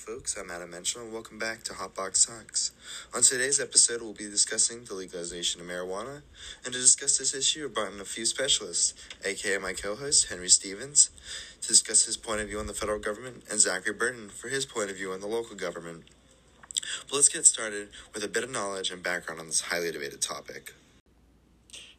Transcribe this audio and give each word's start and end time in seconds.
folks. 0.00 0.34
I'm 0.34 0.50
Adam 0.50 0.70
Menschel, 0.70 1.02
and 1.02 1.12
welcome 1.12 1.38
back 1.38 1.62
to 1.64 1.74
Hotbox 1.74 2.26
Talks. 2.26 2.72
On 3.14 3.20
today's 3.20 3.60
episode, 3.60 4.00
we'll 4.00 4.14
be 4.14 4.30
discussing 4.30 4.82
the 4.84 4.94
legalization 4.94 5.60
of 5.60 5.66
marijuana, 5.66 6.22
and 6.64 6.72
to 6.72 6.80
discuss 6.80 7.18
this 7.18 7.34
issue, 7.34 7.66
I 7.66 7.68
brought 7.68 7.92
in 7.92 8.00
a 8.00 8.06
few 8.06 8.24
specialists, 8.24 8.94
aka 9.26 9.58
my 9.58 9.74
co-host 9.74 10.28
Henry 10.30 10.48
Stevens, 10.48 11.10
to 11.60 11.68
discuss 11.68 12.06
his 12.06 12.16
point 12.16 12.40
of 12.40 12.48
view 12.48 12.58
on 12.58 12.66
the 12.66 12.72
federal 12.72 12.98
government, 12.98 13.44
and 13.50 13.60
Zachary 13.60 13.92
Burton 13.92 14.30
for 14.30 14.48
his 14.48 14.64
point 14.64 14.90
of 14.90 14.96
view 14.96 15.12
on 15.12 15.20
the 15.20 15.26
local 15.26 15.54
government. 15.54 16.04
But 17.06 17.16
let's 17.16 17.28
get 17.28 17.44
started 17.44 17.90
with 18.14 18.24
a 18.24 18.28
bit 18.28 18.42
of 18.42 18.50
knowledge 18.50 18.90
and 18.90 19.02
background 19.02 19.38
on 19.38 19.48
this 19.48 19.60
highly 19.60 19.92
debated 19.92 20.22
topic. 20.22 20.72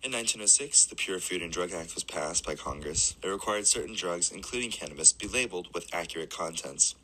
In 0.01 0.11
1906, 0.11 0.87
the 0.87 0.95
Pure 0.95 1.19
Food 1.19 1.43
and 1.43 1.53
Drug 1.53 1.71
Act 1.71 1.93
was 1.93 2.03
passed 2.03 2.47
by 2.47 2.55
Congress. 2.55 3.15
It 3.21 3.27
required 3.27 3.67
certain 3.67 3.93
drugs, 3.93 4.31
including 4.31 4.71
cannabis, 4.71 5.13
be 5.13 5.27
labeled 5.27 5.67
with 5.75 5.93
accurate 5.93 6.31
contents. 6.31 6.95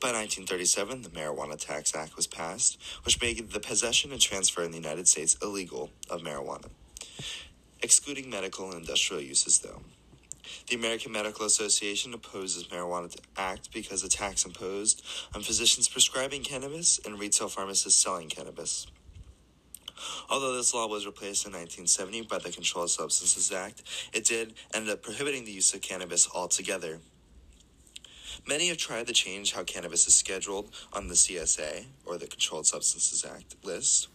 By 0.00 0.12
1937, 0.12 1.02
the 1.02 1.08
Marijuana 1.10 1.58
Tax 1.58 1.94
Act 1.94 2.16
was 2.16 2.26
passed, 2.26 2.78
which 3.04 3.20
made 3.20 3.50
the 3.50 3.60
possession 3.60 4.12
and 4.12 4.20
transfer 4.20 4.62
in 4.62 4.70
the 4.70 4.78
United 4.78 5.08
States 5.08 5.36
illegal 5.42 5.90
of 6.10 6.22
marijuana, 6.22 6.68
excluding 7.82 8.30
medical 8.30 8.70
and 8.70 8.80
industrial 8.80 9.22
uses, 9.22 9.58
though. 9.60 9.82
The 10.68 10.76
American 10.76 11.12
Medical 11.12 11.46
Association 11.46 12.14
opposes 12.14 12.68
Marijuana 12.68 13.16
Act 13.36 13.72
because 13.72 14.02
the 14.02 14.08
tax 14.08 14.44
imposed 14.44 15.04
on 15.34 15.42
physicians 15.42 15.88
prescribing 15.88 16.42
cannabis 16.42 17.00
and 17.04 17.18
retail 17.18 17.48
pharmacists 17.48 18.02
selling 18.02 18.28
cannabis. 18.28 18.86
Although 20.28 20.56
this 20.56 20.74
law 20.74 20.86
was 20.86 21.06
replaced 21.06 21.46
in 21.46 21.52
1970 21.52 22.22
by 22.22 22.38
the 22.38 22.50
Controlled 22.50 22.90
Substances 22.90 23.50
Act, 23.50 23.82
it 24.12 24.24
did 24.24 24.54
end 24.74 24.88
up 24.88 25.02
prohibiting 25.02 25.44
the 25.44 25.52
use 25.52 25.72
of 25.74 25.80
cannabis 25.80 26.28
altogether. 26.34 27.00
Many 28.48 28.68
have 28.68 28.76
tried 28.76 29.08
to 29.08 29.12
change 29.12 29.54
how 29.54 29.64
cannabis 29.64 30.06
is 30.06 30.14
scheduled 30.14 30.70
on 30.92 31.08
the 31.08 31.14
CSA, 31.14 31.86
or 32.04 32.16
the 32.16 32.28
Controlled 32.28 32.64
Substances 32.64 33.24
Act, 33.24 33.56
list, 33.64 34.06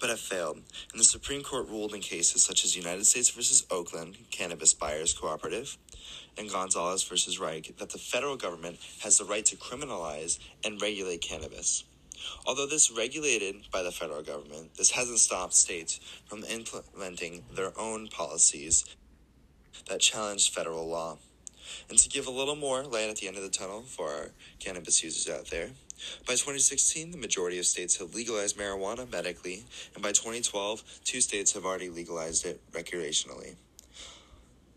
but 0.00 0.08
have 0.08 0.18
failed. 0.18 0.56
And 0.90 0.98
the 0.98 1.04
Supreme 1.04 1.42
Court 1.42 1.68
ruled 1.68 1.92
in 1.92 2.00
cases 2.00 2.42
such 2.42 2.64
as 2.64 2.74
United 2.74 3.04
States 3.04 3.28
versus 3.28 3.66
Oakland 3.70 4.16
Cannabis 4.30 4.72
Buyers 4.72 5.12
Cooperative 5.12 5.76
and 6.38 6.50
Gonzales 6.50 7.02
versus 7.04 7.38
Raich 7.38 7.76
that 7.76 7.90
the 7.90 7.98
federal 7.98 8.36
government 8.36 8.78
has 9.00 9.18
the 9.18 9.26
right 9.26 9.44
to 9.44 9.56
criminalize 9.56 10.38
and 10.64 10.80
regulate 10.80 11.20
cannabis. 11.20 11.84
Although 12.46 12.66
this 12.66 12.90
regulated 12.90 13.56
by 13.70 13.82
the 13.82 13.92
federal 13.92 14.22
government, 14.22 14.74
this 14.76 14.90
hasn't 14.92 15.18
stopped 15.18 15.54
states 15.54 16.00
from 16.26 16.44
implementing 16.44 17.44
their 17.54 17.78
own 17.78 18.08
policies 18.08 18.84
that 19.86 20.00
challenge 20.00 20.50
federal 20.50 20.88
law. 20.88 21.18
And 21.88 21.98
to 21.98 22.08
give 22.08 22.26
a 22.26 22.30
little 22.30 22.56
more 22.56 22.82
light 22.82 23.08
at 23.08 23.16
the 23.16 23.28
end 23.28 23.36
of 23.36 23.42
the 23.42 23.48
tunnel 23.48 23.82
for 23.82 24.08
our 24.08 24.30
cannabis 24.58 25.02
users 25.02 25.32
out 25.32 25.50
there, 25.50 25.70
by 26.26 26.32
2016, 26.32 27.10
the 27.10 27.18
majority 27.18 27.58
of 27.58 27.66
states 27.66 27.96
have 27.98 28.14
legalized 28.14 28.56
marijuana 28.56 29.10
medically, 29.10 29.64
and 29.94 30.02
by 30.02 30.12
2012, 30.12 30.82
two 31.04 31.20
states 31.20 31.52
have 31.52 31.64
already 31.64 31.90
legalized 31.90 32.46
it 32.46 32.60
recreationally. 32.72 33.56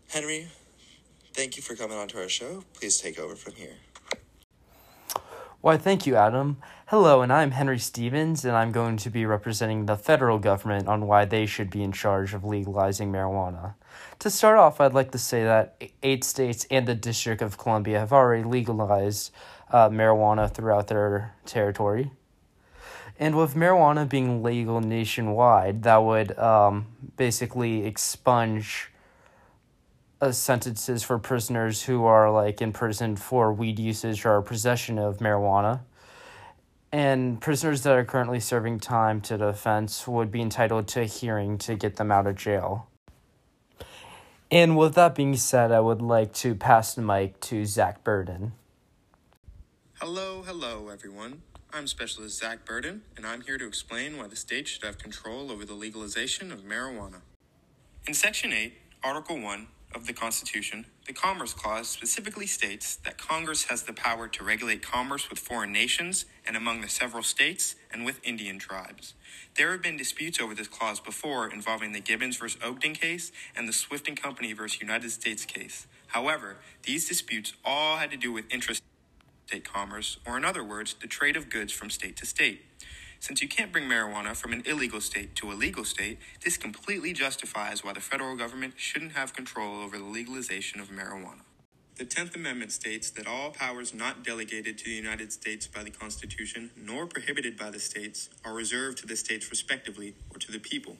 Henry, 0.08 0.48
thank 1.32 1.56
you 1.56 1.62
for 1.62 1.74
coming 1.74 1.96
on 1.96 2.08
to 2.08 2.20
our 2.20 2.28
show. 2.28 2.64
Please 2.74 2.98
take 2.98 3.18
over 3.18 3.34
from 3.34 3.54
here. 3.54 3.76
Why, 5.64 5.78
thank 5.78 6.06
you, 6.06 6.14
Adam. 6.14 6.58
Hello, 6.88 7.22
and 7.22 7.32
I'm 7.32 7.52
Henry 7.52 7.78
Stevens, 7.78 8.44
and 8.44 8.54
I'm 8.54 8.70
going 8.70 8.98
to 8.98 9.08
be 9.08 9.24
representing 9.24 9.86
the 9.86 9.96
federal 9.96 10.38
government 10.38 10.88
on 10.88 11.06
why 11.06 11.24
they 11.24 11.46
should 11.46 11.70
be 11.70 11.82
in 11.82 11.90
charge 11.90 12.34
of 12.34 12.44
legalizing 12.44 13.10
marijuana. 13.10 13.72
To 14.18 14.28
start 14.28 14.58
off, 14.58 14.78
I'd 14.78 14.92
like 14.92 15.10
to 15.12 15.18
say 15.18 15.42
that 15.42 15.82
eight 16.02 16.22
states 16.22 16.66
and 16.70 16.86
the 16.86 16.94
District 16.94 17.40
of 17.40 17.56
Columbia 17.56 17.98
have 17.98 18.12
already 18.12 18.44
legalized 18.44 19.32
uh, 19.70 19.88
marijuana 19.88 20.52
throughout 20.52 20.88
their 20.88 21.34
territory. 21.46 22.10
And 23.18 23.34
with 23.34 23.54
marijuana 23.54 24.06
being 24.06 24.42
legal 24.42 24.82
nationwide, 24.82 25.82
that 25.84 25.96
would 25.96 26.38
um, 26.38 26.88
basically 27.16 27.86
expunge 27.86 28.90
uh, 30.24 30.32
sentences 30.32 31.02
for 31.02 31.18
prisoners 31.18 31.82
who 31.82 32.04
are 32.06 32.30
like 32.30 32.62
in 32.62 32.72
prison 32.72 33.14
for 33.14 33.52
weed 33.52 33.78
usage 33.78 34.24
or 34.24 34.40
possession 34.40 34.98
of 34.98 35.18
marijuana. 35.18 35.80
And 36.90 37.40
prisoners 37.40 37.82
that 37.82 37.94
are 37.94 38.04
currently 38.04 38.40
serving 38.40 38.80
time 38.80 39.20
to 39.22 39.36
the 39.36 39.48
offense 39.48 40.08
would 40.08 40.30
be 40.30 40.40
entitled 40.40 40.88
to 40.88 41.02
a 41.02 41.04
hearing 41.04 41.58
to 41.58 41.74
get 41.74 41.96
them 41.96 42.10
out 42.10 42.26
of 42.26 42.36
jail. 42.36 42.88
And 44.50 44.78
with 44.78 44.94
that 44.94 45.14
being 45.14 45.36
said, 45.36 45.72
I 45.72 45.80
would 45.80 46.00
like 46.00 46.32
to 46.34 46.54
pass 46.54 46.94
the 46.94 47.02
mic 47.02 47.40
to 47.40 47.66
Zach 47.66 48.02
Burden. 48.02 48.52
Hello, 50.00 50.42
hello, 50.46 50.88
everyone. 50.88 51.42
I'm 51.72 51.86
Specialist 51.86 52.38
Zach 52.38 52.64
Burden, 52.64 53.02
and 53.16 53.26
I'm 53.26 53.42
here 53.42 53.58
to 53.58 53.66
explain 53.66 54.16
why 54.16 54.28
the 54.28 54.36
state 54.36 54.68
should 54.68 54.84
have 54.84 54.96
control 54.96 55.50
over 55.50 55.64
the 55.64 55.74
legalization 55.74 56.52
of 56.52 56.60
marijuana. 56.60 57.20
In 58.06 58.14
Section 58.14 58.52
8, 58.52 58.72
Article 59.02 59.40
1, 59.40 59.66
of 59.94 60.06
the 60.06 60.12
Constitution, 60.12 60.86
the 61.06 61.12
Commerce 61.12 61.52
Clause 61.54 61.88
specifically 61.88 62.46
states 62.46 62.96
that 62.96 63.18
Congress 63.18 63.64
has 63.64 63.84
the 63.84 63.92
power 63.92 64.28
to 64.28 64.44
regulate 64.44 64.82
commerce 64.82 65.30
with 65.30 65.38
foreign 65.38 65.72
nations 65.72 66.26
and 66.46 66.56
among 66.56 66.80
the 66.80 66.88
several 66.88 67.22
states 67.22 67.76
and 67.92 68.04
with 68.04 68.20
Indian 68.26 68.58
tribes. 68.58 69.14
There 69.56 69.72
have 69.72 69.82
been 69.82 69.96
disputes 69.96 70.40
over 70.40 70.54
this 70.54 70.68
clause 70.68 71.00
before 71.00 71.48
involving 71.52 71.92
the 71.92 72.00
Gibbons 72.00 72.36
v. 72.36 72.48
Ogden 72.64 72.94
case 72.94 73.32
and 73.56 73.68
the 73.68 73.72
Swift 73.72 74.08
and 74.08 74.20
Company 74.20 74.52
v. 74.52 74.64
United 74.80 75.10
States 75.10 75.44
case. 75.44 75.86
However, 76.08 76.56
these 76.82 77.08
disputes 77.08 77.54
all 77.64 77.96
had 77.98 78.10
to 78.10 78.16
do 78.16 78.32
with 78.32 78.50
interstate 78.52 78.82
commerce, 79.64 80.18
or 80.26 80.36
in 80.36 80.44
other 80.44 80.64
words, 80.64 80.94
the 81.00 81.06
trade 81.06 81.36
of 81.36 81.50
goods 81.50 81.72
from 81.72 81.90
state 81.90 82.16
to 82.18 82.26
state. 82.26 82.64
Since 83.24 83.40
you 83.40 83.48
can't 83.48 83.72
bring 83.72 83.84
marijuana 83.84 84.36
from 84.36 84.52
an 84.52 84.62
illegal 84.66 85.00
state 85.00 85.34
to 85.36 85.50
a 85.50 85.54
legal 85.54 85.86
state, 85.86 86.18
this 86.44 86.58
completely 86.58 87.14
justifies 87.14 87.82
why 87.82 87.94
the 87.94 88.00
federal 88.00 88.36
government 88.36 88.74
shouldn't 88.76 89.12
have 89.12 89.32
control 89.32 89.80
over 89.80 89.96
the 89.96 90.04
legalization 90.04 90.78
of 90.78 90.90
marijuana. 90.90 91.40
The 91.96 92.04
10th 92.04 92.34
Amendment 92.34 92.70
states 92.70 93.08
that 93.12 93.26
all 93.26 93.50
powers 93.50 93.94
not 93.94 94.24
delegated 94.24 94.76
to 94.76 94.84
the 94.84 94.90
United 94.90 95.32
States 95.32 95.66
by 95.66 95.82
the 95.82 95.90
Constitution, 95.90 96.70
nor 96.76 97.06
prohibited 97.06 97.56
by 97.56 97.70
the 97.70 97.80
states, 97.80 98.28
are 98.44 98.52
reserved 98.52 98.98
to 98.98 99.06
the 99.06 99.16
states 99.16 99.48
respectively 99.48 100.14
or 100.30 100.36
to 100.36 100.52
the 100.52 100.58
people. 100.58 100.98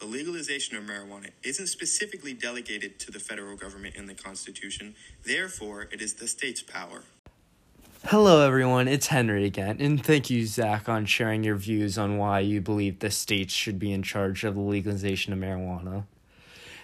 The 0.00 0.06
legalization 0.06 0.76
of 0.76 0.82
marijuana 0.82 1.30
isn't 1.44 1.68
specifically 1.68 2.34
delegated 2.34 2.98
to 2.98 3.12
the 3.12 3.20
federal 3.20 3.56
government 3.56 3.94
in 3.94 4.06
the 4.06 4.14
Constitution, 4.14 4.96
therefore, 5.24 5.82
it 5.92 6.02
is 6.02 6.14
the 6.14 6.26
state's 6.26 6.60
power. 6.60 7.04
Hello, 8.06 8.44
everyone. 8.44 8.88
It's 8.88 9.06
Henry 9.06 9.44
again, 9.44 9.76
and 9.78 10.04
thank 10.04 10.28
you, 10.28 10.44
Zach, 10.44 10.88
on 10.88 11.06
sharing 11.06 11.44
your 11.44 11.54
views 11.54 11.96
on 11.96 12.18
why 12.18 12.40
you 12.40 12.60
believe 12.60 12.98
the 12.98 13.12
states 13.12 13.54
should 13.54 13.78
be 13.78 13.92
in 13.92 14.02
charge 14.02 14.42
of 14.42 14.56
the 14.56 14.60
legalization 14.60 15.32
of 15.32 15.38
marijuana. 15.38 16.04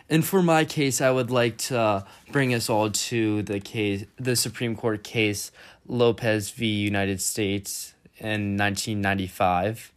And 0.09 0.25
for 0.25 0.43
my 0.43 0.65
case, 0.65 1.01
I 1.01 1.11
would 1.11 1.29
like 1.29 1.59
to 1.59 1.79
uh, 1.79 2.05
bring 2.31 2.55
us 2.55 2.71
all 2.71 2.91
to 2.91 3.43
the 3.43 3.59
case, 3.59 4.05
the 4.17 4.37
Supreme 4.37 4.77
Court 4.77 5.03
case 5.03 5.51
Lopez 5.89 6.51
v. 6.51 6.67
United 6.67 7.21
States 7.21 7.95
in 8.19 8.57
1995. 8.57 9.93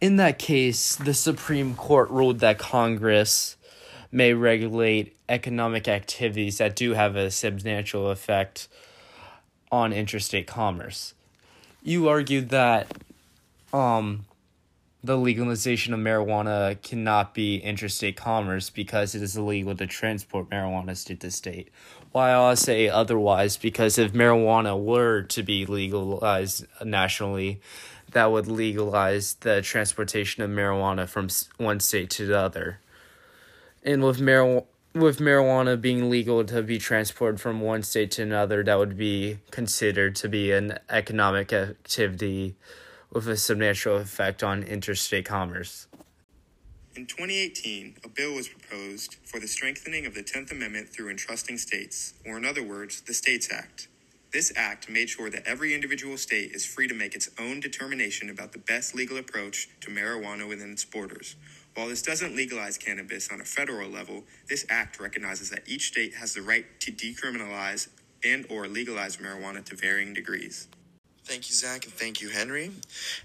In 0.00 0.16
that 0.16 0.40
case, 0.40 0.96
the 0.96 1.14
Supreme 1.14 1.76
Court 1.76 2.10
ruled 2.10 2.40
that 2.40 2.58
Congress 2.58 3.56
may 4.10 4.34
regulate 4.34 5.16
economic 5.28 5.86
activities 5.86 6.58
that 6.58 6.74
do 6.74 6.94
have 6.94 7.14
a 7.14 7.30
substantial 7.30 8.10
effect 8.10 8.66
on 9.70 9.92
interstate 9.92 10.46
commerce. 10.46 11.14
You 11.82 12.08
argued 12.08 12.50
that 12.50 12.92
um, 13.72 14.26
the 15.02 15.16
legalization 15.16 15.94
of 15.94 16.00
marijuana 16.00 16.80
cannot 16.82 17.34
be 17.34 17.58
interstate 17.58 18.16
commerce 18.16 18.68
because 18.68 19.14
it 19.14 19.22
is 19.22 19.36
illegal 19.36 19.74
to 19.76 19.86
transport 19.86 20.50
marijuana 20.50 20.96
state 20.96 21.20
to 21.20 21.30
state. 21.30 21.68
While 22.12 22.42
I 22.42 22.54
say 22.54 22.88
otherwise, 22.88 23.56
because 23.56 23.96
if 23.96 24.12
marijuana 24.12 24.78
were 24.78 25.22
to 25.22 25.42
be 25.42 25.64
legalized 25.64 26.66
nationally, 26.84 27.60
that 28.12 28.30
would 28.32 28.48
legalize 28.48 29.34
the 29.34 29.62
transportation 29.62 30.42
of 30.42 30.50
marijuana 30.50 31.08
from 31.08 31.28
one 31.56 31.80
state 31.80 32.10
to 32.10 32.26
the 32.26 32.38
other. 32.38 32.80
And 33.84 34.02
with 34.02 34.20
marijuana 34.20 34.64
with 34.94 35.18
marijuana 35.18 35.80
being 35.80 36.10
legal 36.10 36.44
to 36.44 36.62
be 36.62 36.78
transported 36.78 37.40
from 37.40 37.60
one 37.60 37.82
state 37.82 38.10
to 38.12 38.22
another, 38.22 38.62
that 38.64 38.78
would 38.78 38.96
be 38.96 39.38
considered 39.50 40.16
to 40.16 40.28
be 40.28 40.52
an 40.52 40.78
economic 40.88 41.52
activity 41.52 42.56
with 43.12 43.28
a 43.28 43.36
substantial 43.36 43.96
effect 43.96 44.42
on 44.42 44.62
interstate 44.62 45.24
commerce. 45.24 45.86
In 46.96 47.06
2018, 47.06 47.98
a 48.04 48.08
bill 48.08 48.34
was 48.34 48.48
proposed 48.48 49.16
for 49.24 49.38
the 49.38 49.46
strengthening 49.46 50.06
of 50.06 50.14
the 50.14 50.22
10th 50.22 50.50
Amendment 50.50 50.88
through 50.88 51.10
entrusting 51.10 51.56
states, 51.56 52.14
or 52.26 52.36
in 52.36 52.44
other 52.44 52.62
words, 52.62 53.00
the 53.02 53.14
States 53.14 53.48
Act. 53.52 53.88
This 54.32 54.52
act 54.56 54.88
made 54.88 55.10
sure 55.10 55.28
that 55.28 55.46
every 55.46 55.74
individual 55.74 56.16
state 56.16 56.52
is 56.52 56.64
free 56.64 56.86
to 56.86 56.94
make 56.94 57.16
its 57.16 57.28
own 57.38 57.58
determination 57.58 58.30
about 58.30 58.52
the 58.52 58.60
best 58.60 58.94
legal 58.94 59.18
approach 59.18 59.68
to 59.80 59.90
marijuana 59.90 60.48
within 60.48 60.70
its 60.70 60.84
borders, 60.84 61.34
while 61.74 61.88
this 61.88 62.02
doesn't 62.02 62.36
legalize 62.36 62.78
cannabis 62.78 63.28
on 63.30 63.40
a 63.40 63.44
federal 63.44 63.88
level, 63.88 64.24
this 64.48 64.64
act 64.70 65.00
recognizes 65.00 65.50
that 65.50 65.62
each 65.66 65.88
state 65.88 66.14
has 66.14 66.34
the 66.34 66.42
right 66.42 66.66
to 66.80 66.92
decriminalize 66.92 67.88
and 68.24 68.46
or 68.50 68.68
legalize 68.68 69.16
marijuana 69.16 69.64
to 69.64 69.74
varying 69.74 70.14
degrees. 70.14 70.68
Thank 71.24 71.48
you, 71.48 71.54
Zach, 71.54 71.84
and 71.84 71.92
thank 71.92 72.20
you, 72.20 72.28
Henry. 72.28 72.70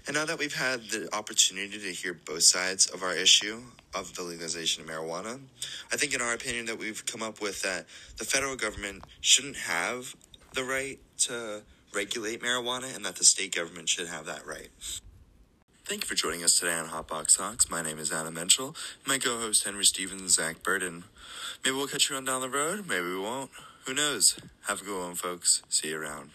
And 0.06 0.14
now 0.14 0.24
that 0.26 0.38
we've 0.38 0.54
had 0.54 0.80
the 0.90 1.08
opportunity 1.12 1.78
to 1.78 1.92
hear 1.92 2.14
both 2.14 2.44
sides 2.44 2.86
of 2.86 3.02
our 3.02 3.14
issue 3.14 3.62
of 3.94 4.14
the 4.14 4.22
legalization 4.22 4.84
of 4.84 4.88
marijuana, 4.88 5.40
I 5.92 5.96
think, 5.96 6.14
in 6.14 6.20
our 6.20 6.34
opinion, 6.34 6.66
that 6.66 6.78
we've 6.78 7.04
come 7.04 7.22
up 7.22 7.40
with 7.40 7.62
that 7.62 7.86
the 8.16 8.24
federal 8.24 8.54
government 8.54 9.02
shouldn't 9.22 9.56
have 9.56 10.14
the 10.56 10.64
right 10.64 10.98
to 11.18 11.60
regulate 11.94 12.42
marijuana 12.42 12.94
and 12.96 13.04
that 13.04 13.16
the 13.16 13.24
state 13.24 13.54
government 13.54 13.90
should 13.90 14.08
have 14.08 14.24
that 14.24 14.46
right. 14.46 14.70
Thank 15.84 16.02
you 16.02 16.08
for 16.08 16.14
joining 16.14 16.42
us 16.42 16.58
today 16.58 16.72
on 16.72 16.88
Hotbox 16.88 17.36
Talks. 17.36 17.70
My 17.70 17.82
name 17.82 17.98
is 17.98 18.10
Adam 18.10 18.34
Menschel. 18.34 18.74
My 19.06 19.18
co-host 19.18 19.64
Henry 19.64 19.84
Stevens 19.84 20.22
and 20.22 20.30
Zach 20.30 20.62
Burden. 20.62 21.04
Maybe 21.62 21.76
we'll 21.76 21.86
catch 21.86 22.08
you 22.08 22.16
on 22.16 22.24
down 22.24 22.40
the 22.40 22.48
road. 22.48 22.88
Maybe 22.88 23.04
we 23.04 23.20
won't. 23.20 23.50
Who 23.84 23.92
knows? 23.92 24.38
Have 24.66 24.80
a 24.80 24.84
good 24.84 24.98
one, 24.98 25.14
folks. 25.14 25.62
See 25.68 25.88
you 25.88 26.00
around. 26.00 26.30